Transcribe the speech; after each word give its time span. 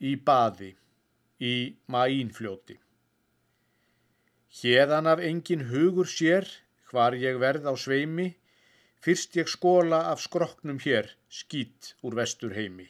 í 0.00 0.14
baði 0.16 0.74
í 1.40 1.54
mæínfljóti. 1.90 2.78
Hérðan 4.58 5.10
af 5.12 5.22
engin 5.22 5.66
hugur 5.70 6.08
sér 6.10 6.46
hvar 6.90 7.14
ég 7.14 7.38
verð 7.42 7.68
á 7.68 7.74
sveimi, 7.76 8.30
fyrst 9.04 9.36
ég 9.36 9.50
skóla 9.50 10.00
af 10.12 10.22
skroknum 10.24 10.78
hér 10.82 11.12
skýt 11.28 11.94
úr 12.02 12.16
vestur 12.18 12.54
heimi. 12.56 12.88